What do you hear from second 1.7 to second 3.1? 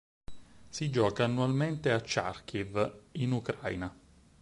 a Charkiv